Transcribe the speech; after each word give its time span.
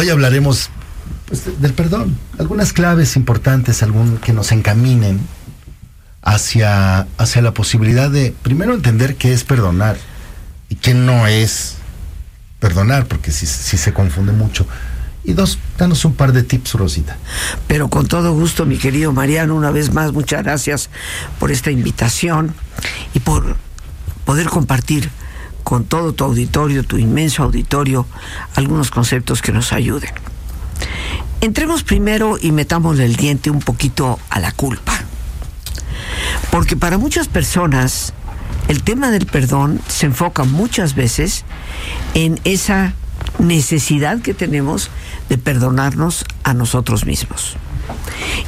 Hoy 0.00 0.08
hablaremos 0.08 0.70
pues, 1.26 1.60
del 1.60 1.74
perdón, 1.74 2.16
algunas 2.38 2.72
claves 2.72 3.16
importantes, 3.16 3.82
algún 3.82 4.16
que 4.16 4.32
nos 4.32 4.50
encaminen 4.50 5.20
hacia, 6.22 7.06
hacia 7.18 7.42
la 7.42 7.52
posibilidad 7.52 8.10
de, 8.10 8.34
primero, 8.42 8.72
entender 8.72 9.16
qué 9.16 9.34
es 9.34 9.44
perdonar 9.44 9.98
y 10.70 10.76
qué 10.76 10.94
no 10.94 11.26
es 11.26 11.74
perdonar, 12.60 13.08
porque 13.08 13.30
si, 13.30 13.44
si 13.44 13.76
se 13.76 13.92
confunde 13.92 14.32
mucho. 14.32 14.66
Y 15.22 15.34
dos, 15.34 15.58
danos 15.76 16.02
un 16.06 16.14
par 16.14 16.32
de 16.32 16.44
tips, 16.44 16.72
Rosita. 16.76 17.18
Pero 17.66 17.90
con 17.90 18.06
todo 18.06 18.32
gusto, 18.32 18.64
mi 18.64 18.78
querido 18.78 19.12
Mariano, 19.12 19.54
una 19.54 19.70
vez 19.70 19.92
más, 19.92 20.14
muchas 20.14 20.42
gracias 20.42 20.88
por 21.38 21.50
esta 21.50 21.70
invitación 21.70 22.54
y 23.12 23.20
por 23.20 23.54
poder 24.24 24.48
compartir 24.48 25.10
con 25.70 25.84
todo 25.84 26.12
tu 26.12 26.24
auditorio, 26.24 26.82
tu 26.82 26.98
inmenso 26.98 27.44
auditorio, 27.44 28.04
algunos 28.56 28.90
conceptos 28.90 29.40
que 29.40 29.52
nos 29.52 29.72
ayuden. 29.72 30.10
Entremos 31.40 31.84
primero 31.84 32.38
y 32.42 32.50
metámosle 32.50 33.04
el 33.04 33.14
diente 33.14 33.50
un 33.50 33.60
poquito 33.60 34.18
a 34.30 34.40
la 34.40 34.50
culpa. 34.50 34.98
Porque 36.50 36.74
para 36.74 36.98
muchas 36.98 37.28
personas 37.28 38.14
el 38.66 38.82
tema 38.82 39.12
del 39.12 39.26
perdón 39.26 39.80
se 39.86 40.06
enfoca 40.06 40.42
muchas 40.42 40.96
veces 40.96 41.44
en 42.14 42.40
esa 42.42 42.94
necesidad 43.38 44.20
que 44.22 44.34
tenemos 44.34 44.90
de 45.28 45.38
perdonarnos 45.38 46.24
a 46.42 46.52
nosotros 46.52 47.06
mismos. 47.06 47.56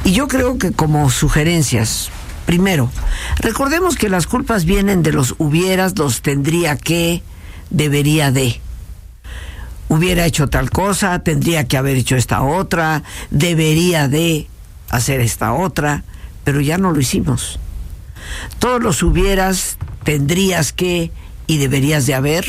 Y 0.03 0.11
yo 0.11 0.27
creo 0.27 0.59
que 0.59 0.73
como 0.73 1.09
sugerencias, 1.09 2.11
primero, 2.47 2.91
recordemos 3.39 3.97
que 3.97 4.09
las 4.09 4.27
culpas 4.27 4.65
vienen 4.65 5.03
de 5.03 5.12
los 5.12 5.35
hubieras, 5.39 5.98
los 5.98 6.23
tendría 6.23 6.77
que, 6.77 7.23
debería 7.71 8.31
de. 8.31 8.61
Hubiera 9.89 10.25
hecho 10.27 10.48
tal 10.48 10.70
cosa, 10.70 11.19
tendría 11.23 11.69
que 11.69 11.77
haber 11.77 11.97
hecho 11.97 12.17
esta 12.17 12.43
otra, 12.43 13.03
debería 13.31 14.09
de 14.09 14.48
hacer 14.89 15.20
esta 15.20 15.53
otra, 15.53 16.05
pero 16.45 16.61
ya 16.61 16.79
no 16.79 16.93
lo 16.93 17.01
hicimos. 17.01 17.59
Todos 18.59 18.83
los 18.83 19.03
hubieras, 19.03 19.77
tendrías 20.05 20.73
que 20.73 21.11
y 21.47 21.59
deberías 21.59 22.07
de 22.07 22.14
haber. 22.14 22.47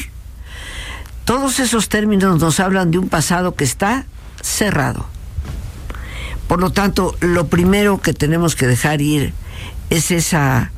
Todos 1.25 1.59
esos 1.59 1.89
términos 1.89 2.39
nos 2.39 2.59
hablan 2.59 2.91
de 2.91 2.97
un 2.97 3.09
pasado 3.09 3.55
que 3.55 3.63
está 3.63 4.05
cerrado. 4.41 5.05
Por 6.47 6.59
lo 6.59 6.71
tanto, 6.71 7.15
lo 7.21 7.47
primero 7.47 8.01
que 8.01 8.13
tenemos 8.13 8.55
que 8.55 8.67
dejar 8.67 9.01
ir 9.01 9.33
es 9.89 10.11
esa 10.11 10.71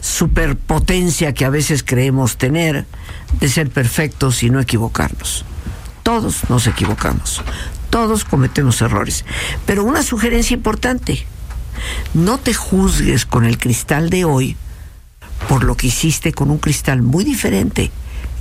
superpotencia 0.00 1.32
que 1.32 1.44
a 1.44 1.50
veces 1.50 1.82
creemos 1.82 2.36
tener 2.36 2.84
de 3.40 3.48
ser 3.48 3.70
perfectos 3.70 4.42
y 4.42 4.50
no 4.50 4.60
equivocarnos. 4.60 5.44
Todos 6.02 6.50
nos 6.50 6.66
equivocamos, 6.66 7.42
todos 7.90 8.24
cometemos 8.24 8.82
errores. 8.82 9.24
Pero 9.66 9.84
una 9.84 10.02
sugerencia 10.02 10.54
importante, 10.54 11.24
no 12.12 12.38
te 12.38 12.54
juzgues 12.54 13.24
con 13.24 13.44
el 13.44 13.58
cristal 13.58 14.10
de 14.10 14.24
hoy 14.24 14.56
por 15.48 15.64
lo 15.64 15.76
que 15.76 15.88
hiciste 15.88 16.32
con 16.32 16.50
un 16.50 16.58
cristal 16.58 17.02
muy 17.02 17.24
diferente 17.24 17.90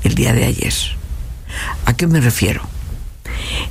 el 0.03 0.15
día 0.15 0.33
de 0.33 0.45
ayer. 0.45 0.73
¿A 1.85 1.93
qué 1.93 2.07
me 2.07 2.21
refiero? 2.21 2.61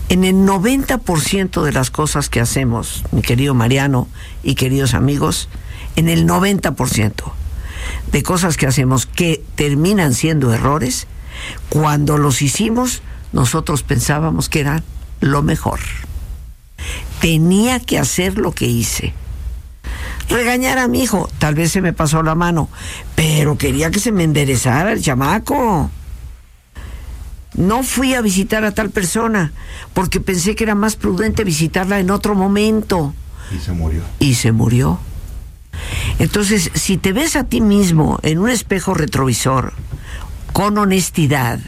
En 0.09 0.25
el 0.25 0.35
90% 0.35 1.63
de 1.63 1.73
las 1.73 1.91
cosas 1.91 2.29
que 2.29 2.41
hacemos, 2.41 3.05
mi 3.13 3.23
querido 3.23 3.55
Mariano 3.55 4.09
y 4.43 4.55
queridos 4.55 4.95
amigos, 4.95 5.49
en 5.97 6.09
el 6.09 6.27
90% 6.27 7.13
de 8.11 8.23
cosas 8.23 8.57
que 8.57 8.67
hacemos 8.67 9.07
que 9.07 9.43
terminan 9.55 10.15
siendo 10.15 10.53
errores, 10.53 11.07
cuando 11.69 12.19
los 12.19 12.43
hicimos, 12.43 13.03
nosotros 13.33 13.83
pensábamos 13.83 14.49
que 14.49 14.61
eran 14.61 14.85
lo 15.21 15.43
mejor. 15.43 15.81
Tenía 17.21 17.81
que 17.81 17.99
hacer 17.99 18.39
lo 18.39 18.53
que 18.53 18.67
hice. 18.67 19.15
Regañar 20.29 20.79
a 20.79 20.89
mi 20.89 21.03
hijo, 21.03 21.29
tal 21.39 21.55
vez 21.55 21.73
se 21.73 21.81
me 21.81 21.93
pasó 21.93 22.23
la 22.23 22.35
mano, 22.35 22.69
pero 23.15 23.59
quería 23.59 23.91
que 23.91 24.01
se 24.01 24.13
me 24.13 24.25
enderezara 24.25 24.93
el 24.93 25.03
chamaco. 25.03 25.91
No 27.55 27.83
fui 27.83 28.15
a 28.15 28.23
visitar 28.23 28.65
a 28.65 28.73
tal 28.73 28.91
persona 28.91 29.53
porque 29.93 30.21
pensé 30.21 30.55
que 30.55 30.65
era 30.65 30.75
más 30.75 30.97
prudente 30.97 31.45
visitarla 31.45 32.01
en 32.01 32.11
otro 32.11 32.35
momento. 32.35 33.15
Y 33.55 33.59
se 33.59 33.73
murió. 33.73 34.03
Y 34.19 34.35
se 34.35 34.53
murió. 34.53 34.99
Entonces, 36.23 36.71
si 36.75 36.99
te 36.99 37.13
ves 37.13 37.35
a 37.35 37.43
ti 37.43 37.61
mismo 37.61 38.21
en 38.23 38.39
un 38.39 38.49
espejo 38.49 38.95
retrovisor 38.95 39.73
con 40.53 40.79
honestidad, 40.79 41.59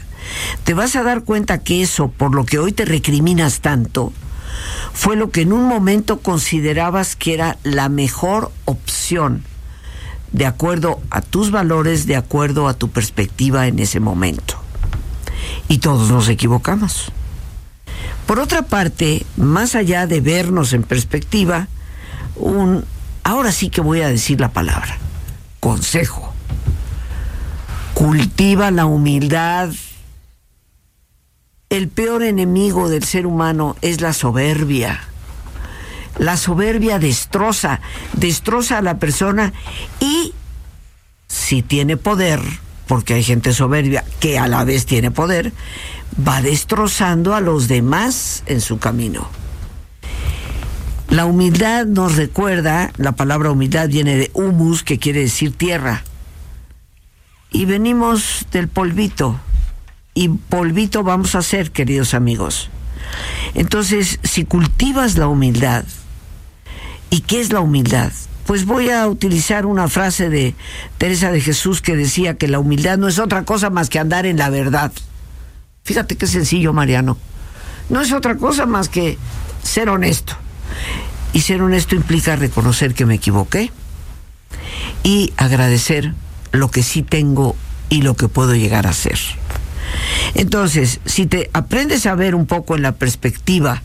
te 0.63 0.73
vas 0.73 0.95
a 0.95 1.03
dar 1.03 1.25
cuenta 1.25 1.57
que 1.57 1.81
eso, 1.81 2.07
por 2.07 2.33
lo 2.33 2.45
que 2.45 2.57
hoy 2.57 2.71
te 2.71 2.85
recriminas 2.85 3.59
tanto, 3.59 4.13
fue 4.93 5.17
lo 5.17 5.29
que 5.29 5.41
en 5.41 5.51
un 5.51 5.65
momento 5.65 6.19
considerabas 6.19 7.17
que 7.17 7.33
era 7.33 7.57
la 7.63 7.89
mejor 7.89 8.49
opción, 8.63 9.43
de 10.31 10.45
acuerdo 10.45 11.01
a 11.09 11.19
tus 11.19 11.51
valores, 11.51 12.07
de 12.07 12.15
acuerdo 12.15 12.69
a 12.69 12.75
tu 12.75 12.89
perspectiva 12.89 13.67
en 13.67 13.79
ese 13.79 13.99
momento. 13.99 14.55
Y 15.67 15.79
todos 15.79 16.09
nos 16.09 16.29
equivocamos. 16.29 17.11
Por 18.25 18.39
otra 18.39 18.61
parte, 18.61 19.25
más 19.35 19.75
allá 19.75 20.07
de 20.07 20.21
vernos 20.21 20.71
en 20.71 20.83
perspectiva, 20.83 21.67
un 22.37 22.85
ahora 23.25 23.51
sí 23.51 23.69
que 23.69 23.81
voy 23.81 24.01
a 24.01 24.07
decir 24.07 24.39
la 24.39 24.53
palabra, 24.53 24.97
consejo. 25.59 26.33
Cultiva 27.93 28.71
la 28.71 28.85
humildad. 28.85 29.71
El 31.69 31.89
peor 31.89 32.23
enemigo 32.23 32.87
del 32.87 33.03
ser 33.03 33.25
humano 33.25 33.75
es 33.81 33.99
la 33.99 34.13
soberbia. 34.13 35.01
La 36.17 36.37
soberbia 36.37 36.99
destroza, 36.99 37.81
destroza 38.13 38.77
a 38.77 38.81
la 38.81 38.99
persona 38.99 39.51
y 39.99 40.33
si 41.27 41.63
tiene 41.63 41.97
poder, 41.97 42.39
porque 42.87 43.15
hay 43.15 43.23
gente 43.23 43.53
soberbia 43.53 44.05
que 44.19 44.37
a 44.37 44.47
la 44.47 44.63
vez 44.63 44.85
tiene 44.85 45.09
poder, 45.09 45.51
va 46.25 46.41
destrozando 46.41 47.33
a 47.33 47.41
los 47.41 47.67
demás 47.67 48.43
en 48.45 48.61
su 48.61 48.77
camino. 48.77 49.27
La 51.15 51.25
humildad 51.25 51.85
nos 51.85 52.17
recuerda, 52.17 52.91
la 52.97 53.13
palabra 53.13 53.49
humildad 53.49 53.87
viene 53.87 54.17
de 54.17 54.31
humus, 54.33 54.83
que 54.83 54.99
quiere 54.99 55.21
decir 55.21 55.55
tierra. 55.55 56.03
Y 57.51 57.63
venimos 57.63 58.45
del 58.51 58.67
polvito. 58.67 59.39
Y 60.13 60.27
polvito 60.27 61.03
vamos 61.03 61.35
a 61.35 61.41
ser, 61.41 61.71
queridos 61.71 62.13
amigos. 62.13 62.69
Entonces, 63.53 64.19
si 64.23 64.43
cultivas 64.43 65.17
la 65.17 65.29
humildad, 65.29 65.85
¿y 67.09 67.21
qué 67.21 67.39
es 67.39 67.53
la 67.53 67.61
humildad? 67.61 68.11
Pues 68.45 68.65
voy 68.65 68.89
a 68.89 69.07
utilizar 69.07 69.65
una 69.65 69.87
frase 69.87 70.29
de 70.29 70.53
Teresa 70.97 71.31
de 71.31 71.39
Jesús 71.39 71.81
que 71.81 71.95
decía 71.95 72.33
que 72.33 72.49
la 72.49 72.59
humildad 72.59 72.97
no 72.97 73.07
es 73.07 73.19
otra 73.19 73.45
cosa 73.45 73.69
más 73.69 73.89
que 73.89 73.99
andar 73.99 74.25
en 74.25 74.35
la 74.35 74.49
verdad. 74.49 74.91
Fíjate 75.85 76.17
qué 76.17 76.27
sencillo, 76.27 76.73
Mariano. 76.73 77.17
No 77.87 78.01
es 78.01 78.11
otra 78.11 78.35
cosa 78.35 78.65
más 78.65 78.89
que 78.89 79.17
ser 79.63 79.87
honesto. 79.87 80.35
Y 81.35 81.41
ser 81.41 81.61
honesto 81.61 81.95
implica 81.95 82.37
reconocer 82.37 82.93
que 82.93 83.05
me 83.05 83.15
equivoqué 83.15 83.69
y 85.03 85.33
agradecer 85.35 86.13
lo 86.53 86.71
que 86.71 86.81
sí 86.81 87.03
tengo 87.03 87.57
y 87.89 88.03
lo 88.03 88.13
que 88.15 88.29
puedo 88.29 88.55
llegar 88.55 88.87
a 88.87 88.93
ser. 88.93 89.19
Entonces, 90.33 91.01
si 91.03 91.25
te 91.25 91.49
aprendes 91.51 92.05
a 92.05 92.15
ver 92.15 92.35
un 92.35 92.45
poco 92.45 92.77
en 92.77 92.83
la 92.83 92.93
perspectiva 92.93 93.83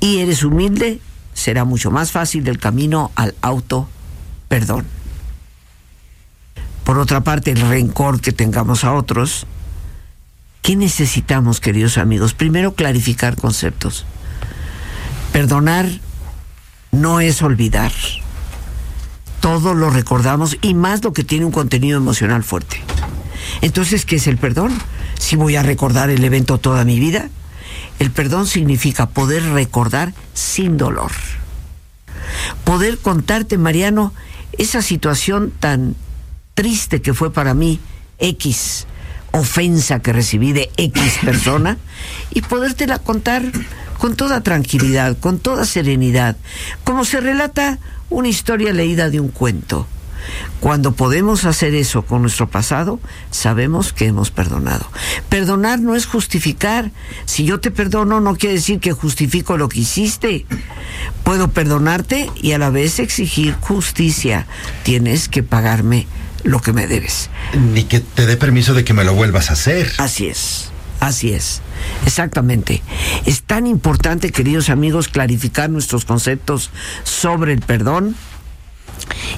y 0.00 0.20
eres 0.20 0.42
humilde, 0.42 1.00
será 1.34 1.66
mucho 1.66 1.90
más 1.90 2.12
fácil 2.12 2.48
el 2.48 2.58
camino 2.58 3.12
al 3.14 3.34
auto 3.42 3.86
perdón. 4.48 4.86
Por 6.84 6.98
otra 6.98 7.20
parte, 7.20 7.50
el 7.50 7.60
rencor 7.60 8.22
que 8.22 8.32
tengamos 8.32 8.84
a 8.84 8.94
otros, 8.94 9.46
¿qué 10.62 10.76
necesitamos, 10.76 11.60
queridos 11.60 11.98
amigos? 11.98 12.32
Primero, 12.32 12.74
clarificar 12.74 13.36
conceptos. 13.36 14.06
Perdonar 15.34 15.90
no 16.92 17.20
es 17.20 17.42
olvidar. 17.42 17.92
Todo 19.40 19.74
lo 19.74 19.90
recordamos 19.90 20.58
y 20.60 20.74
más 20.74 21.02
lo 21.02 21.12
que 21.12 21.24
tiene 21.24 21.46
un 21.46 21.52
contenido 21.52 21.96
emocional 21.96 22.44
fuerte. 22.44 22.80
Entonces, 23.62 24.04
¿qué 24.04 24.16
es 24.16 24.26
el 24.26 24.36
perdón? 24.36 24.72
Si 25.18 25.36
voy 25.36 25.56
a 25.56 25.62
recordar 25.62 26.10
el 26.10 26.22
evento 26.24 26.58
toda 26.58 26.84
mi 26.84 26.98
vida, 27.00 27.28
el 27.98 28.10
perdón 28.10 28.46
significa 28.46 29.08
poder 29.08 29.42
recordar 29.42 30.14
sin 30.34 30.76
dolor. 30.76 31.10
Poder 32.64 32.98
contarte, 32.98 33.58
Mariano, 33.58 34.12
esa 34.58 34.82
situación 34.82 35.52
tan 35.58 35.96
triste 36.54 37.00
que 37.02 37.14
fue 37.14 37.32
para 37.32 37.54
mí, 37.54 37.80
X 38.18 38.86
ofensa 39.32 40.00
que 40.00 40.12
recibí 40.12 40.52
de 40.52 40.70
X 40.76 41.18
persona, 41.24 41.78
y 42.32 42.42
podértela 42.42 42.98
contar 42.98 43.42
con 44.00 44.16
toda 44.16 44.40
tranquilidad, 44.40 45.18
con 45.18 45.38
toda 45.38 45.66
serenidad, 45.66 46.34
como 46.84 47.04
se 47.04 47.20
relata 47.20 47.78
una 48.08 48.28
historia 48.28 48.72
leída 48.72 49.10
de 49.10 49.20
un 49.20 49.28
cuento. 49.28 49.86
Cuando 50.58 50.92
podemos 50.92 51.44
hacer 51.44 51.74
eso 51.74 52.02
con 52.02 52.22
nuestro 52.22 52.48
pasado, 52.48 52.98
sabemos 53.30 53.92
que 53.92 54.06
hemos 54.06 54.30
perdonado. 54.30 54.90
Perdonar 55.28 55.80
no 55.80 55.94
es 55.96 56.06
justificar. 56.06 56.92
Si 57.26 57.44
yo 57.44 57.60
te 57.60 57.70
perdono, 57.70 58.20
no 58.20 58.36
quiere 58.36 58.54
decir 58.54 58.80
que 58.80 58.92
justifico 58.92 59.58
lo 59.58 59.68
que 59.68 59.80
hiciste. 59.80 60.46
Puedo 61.22 61.48
perdonarte 61.48 62.30
y 62.40 62.52
a 62.52 62.58
la 62.58 62.70
vez 62.70 63.00
exigir 63.00 63.54
justicia. 63.60 64.46
Tienes 64.82 65.28
que 65.28 65.42
pagarme 65.42 66.06
lo 66.42 66.60
que 66.60 66.72
me 66.72 66.86
debes. 66.86 67.28
Ni 67.74 67.84
que 67.84 68.00
te 68.00 68.24
dé 68.24 68.38
permiso 68.38 68.72
de 68.72 68.82
que 68.82 68.94
me 68.94 69.04
lo 69.04 69.12
vuelvas 69.12 69.50
a 69.50 69.54
hacer. 69.54 69.92
Así 69.98 70.26
es. 70.26 70.69
Así 71.00 71.32
es, 71.32 71.62
exactamente. 72.04 72.82
Es 73.24 73.42
tan 73.42 73.66
importante, 73.66 74.30
queridos 74.30 74.68
amigos, 74.68 75.08
clarificar 75.08 75.70
nuestros 75.70 76.04
conceptos 76.04 76.70
sobre 77.04 77.54
el 77.54 77.60
perdón 77.60 78.14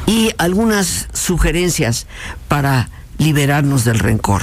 y 0.07 0.31
algunas 0.39 1.09
sugerencias 1.13 2.09
para 2.49 2.91
liberarnos 3.19 3.85
del 3.85 4.01
rencor. 4.01 4.43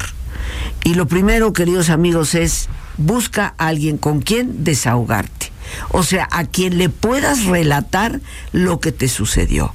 Y 0.85 0.93
lo 0.93 1.07
primero, 1.07 1.51
queridos 1.51 1.89
amigos, 1.89 2.35
es 2.35 2.69
busca 2.97 3.53
a 3.57 3.67
alguien 3.67 3.97
con 3.97 4.21
quien 4.21 4.63
desahogarte. 4.63 5.51
O 5.89 6.03
sea, 6.03 6.27
a 6.31 6.45
quien 6.45 6.77
le 6.77 6.89
puedas 6.89 7.45
relatar 7.45 8.21
lo 8.53 8.79
que 8.79 8.91
te 8.91 9.07
sucedió. 9.07 9.73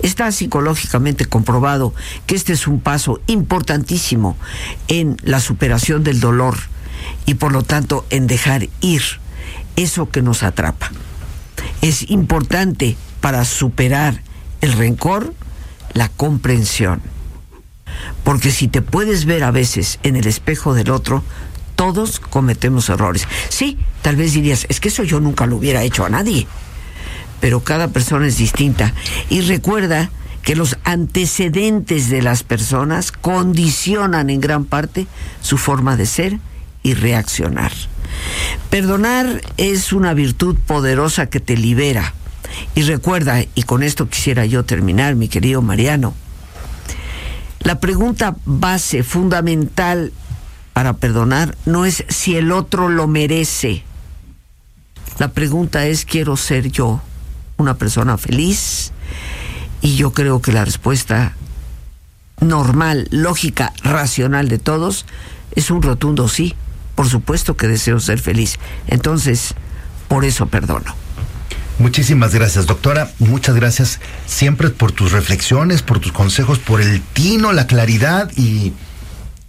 Está 0.00 0.32
psicológicamente 0.32 1.26
comprobado 1.26 1.94
que 2.26 2.34
este 2.34 2.52
es 2.52 2.66
un 2.66 2.80
paso 2.80 3.20
importantísimo 3.26 4.36
en 4.88 5.16
la 5.22 5.40
superación 5.40 6.02
del 6.02 6.20
dolor 6.20 6.56
y 7.26 7.34
por 7.34 7.52
lo 7.52 7.62
tanto 7.62 8.04
en 8.10 8.26
dejar 8.26 8.68
ir 8.80 9.02
eso 9.76 10.10
que 10.10 10.22
nos 10.22 10.42
atrapa. 10.42 10.90
Es 11.82 12.10
importante 12.10 12.96
para 13.20 13.44
superar 13.44 14.22
el 14.60 14.72
rencor 14.72 15.34
la 15.92 16.08
comprensión. 16.08 17.02
Porque 18.24 18.50
si 18.50 18.68
te 18.68 18.82
puedes 18.82 19.24
ver 19.24 19.44
a 19.44 19.50
veces 19.50 19.98
en 20.02 20.16
el 20.16 20.26
espejo 20.26 20.74
del 20.74 20.90
otro, 20.90 21.22
todos 21.74 22.20
cometemos 22.20 22.88
errores. 22.88 23.26
Sí, 23.48 23.78
tal 24.02 24.16
vez 24.16 24.32
dirías, 24.34 24.66
es 24.68 24.80
que 24.80 24.88
eso 24.88 25.02
yo 25.02 25.20
nunca 25.20 25.46
lo 25.46 25.56
hubiera 25.56 25.82
hecho 25.82 26.04
a 26.04 26.10
nadie. 26.10 26.46
Pero 27.40 27.60
cada 27.60 27.88
persona 27.88 28.26
es 28.26 28.36
distinta. 28.36 28.92
Y 29.28 29.40
recuerda 29.40 30.10
que 30.42 30.56
los 30.56 30.78
antecedentes 30.84 32.08
de 32.08 32.22
las 32.22 32.42
personas 32.42 33.12
condicionan 33.12 34.30
en 34.30 34.40
gran 34.40 34.64
parte 34.64 35.06
su 35.42 35.58
forma 35.58 35.96
de 35.96 36.06
ser 36.06 36.38
y 36.82 36.94
reaccionar. 36.94 37.72
Perdonar 38.70 39.42
es 39.56 39.92
una 39.92 40.14
virtud 40.14 40.56
poderosa 40.66 41.26
que 41.26 41.40
te 41.40 41.56
libera. 41.56 42.14
Y 42.74 42.82
recuerda, 42.82 43.42
y 43.54 43.62
con 43.62 43.82
esto 43.82 44.08
quisiera 44.08 44.46
yo 44.46 44.64
terminar, 44.64 45.14
mi 45.14 45.28
querido 45.28 45.62
Mariano, 45.62 46.14
la 47.60 47.78
pregunta 47.78 48.36
base, 48.44 49.02
fundamental 49.02 50.12
para 50.72 50.94
perdonar, 50.94 51.56
no 51.66 51.84
es 51.84 52.04
si 52.08 52.36
el 52.36 52.52
otro 52.52 52.88
lo 52.88 53.06
merece. 53.06 53.84
La 55.18 55.28
pregunta 55.28 55.86
es, 55.86 56.04
¿quiero 56.04 56.36
ser 56.36 56.70
yo 56.70 57.00
una 57.58 57.74
persona 57.74 58.16
feliz? 58.16 58.92
Y 59.82 59.96
yo 59.96 60.12
creo 60.12 60.40
que 60.40 60.52
la 60.52 60.64
respuesta 60.64 61.36
normal, 62.40 63.08
lógica, 63.10 63.72
racional 63.82 64.48
de 64.48 64.58
todos 64.58 65.04
es 65.54 65.70
un 65.70 65.82
rotundo 65.82 66.28
sí 66.28 66.54
por 66.94 67.08
supuesto 67.08 67.56
que 67.56 67.68
deseo 67.68 68.00
ser 68.00 68.18
feliz. 68.18 68.58
Entonces, 68.86 69.54
por 70.08 70.24
eso 70.24 70.46
perdono. 70.46 70.94
Muchísimas 71.78 72.34
gracias, 72.34 72.66
doctora. 72.66 73.10
Muchas 73.18 73.54
gracias 73.54 74.00
siempre 74.26 74.68
por 74.68 74.92
tus 74.92 75.12
reflexiones, 75.12 75.80
por 75.80 75.98
tus 75.98 76.12
consejos, 76.12 76.58
por 76.58 76.82
el 76.82 77.00
tino, 77.00 77.52
la 77.52 77.66
claridad 77.66 78.30
y 78.36 78.74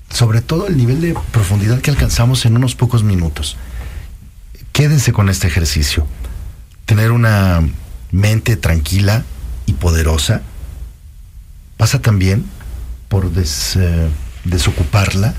sobre 0.10 0.42
todo 0.42 0.68
el 0.68 0.78
nivel 0.78 1.02
de 1.02 1.14
profundidad 1.32 1.82
que 1.82 1.92
alcanzamos 1.92 2.46
en 2.46 2.56
unos 2.56 2.76
pocos 2.76 3.04
minutos. 3.04 3.58
Quédense 4.72 5.12
con 5.12 5.28
este 5.28 5.48
ejercicio. 5.48 6.08
Tener 6.86 7.12
una 7.12 7.62
mente 8.12 8.56
tranquila 8.56 9.26
y 9.66 9.74
poderosa 9.74 10.42
pasa 11.76 12.00
también 12.00 12.46
por 13.10 13.30
eh, 13.36 14.10
desocuparla 14.46 15.34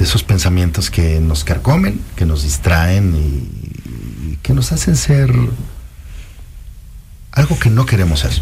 de 0.00 0.06
esos 0.06 0.22
pensamientos 0.22 0.90
que 0.90 1.20
nos 1.20 1.44
carcomen, 1.44 2.00
que 2.16 2.24
nos 2.24 2.42
distraen 2.42 3.14
y, 3.14 4.36
que 4.42 4.54
nos 4.54 4.72
hacen 4.72 4.96
ser 4.96 5.30
algo 7.32 7.58
que 7.58 7.68
no 7.68 7.84
queremos 7.84 8.20
ser. 8.20 8.32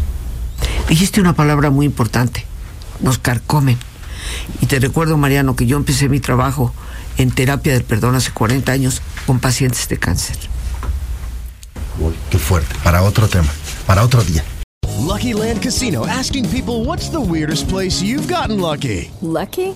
Dijiste 0.87 1.19
una 1.19 1.33
palabra 1.33 1.69
muy 1.69 1.85
importante, 1.85 2.45
nos 3.01 3.17
carcomen. 3.17 3.77
Y 4.61 4.67
te 4.67 4.79
recuerdo, 4.79 5.17
Mariano, 5.17 5.57
que 5.57 5.65
yo 5.65 5.75
empecé 5.75 6.07
mi 6.07 6.21
trabajo 6.21 6.73
en 7.17 7.29
terapia 7.29 7.73
del 7.73 7.83
perdón 7.83 8.15
hace 8.15 8.31
40 8.31 8.71
años 8.71 9.01
con 9.25 9.39
pacientes 9.39 9.89
de 9.89 9.97
cáncer. 9.97 10.37
Uy, 11.99 12.13
qué 12.29 12.39
fuerte. 12.39 12.73
Para 12.85 13.03
otro 13.03 13.27
tema, 13.27 13.49
para 13.85 14.05
otro 14.05 14.23
día. 14.23 14.45
Lucky 14.97 15.33
Land 15.33 15.61
Casino 15.61 16.05
asking 16.05 16.47
people 16.49 16.85
what's 16.85 17.09
the 17.09 17.19
weirdest 17.19 17.67
place 17.67 18.01
you've 18.01 18.33
gotten 18.33 18.61
lucky? 18.61 19.11
Lucky? 19.21 19.75